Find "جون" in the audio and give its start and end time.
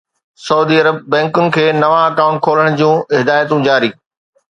2.81-2.97